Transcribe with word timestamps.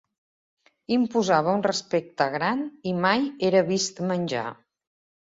Imposava 0.93 1.53
un 1.57 1.61
respecte 1.67 2.27
gran, 2.37 2.63
i 2.93 2.95
mai 3.05 3.29
era 3.51 3.63
vist 3.69 4.03
menjar. 4.15 4.47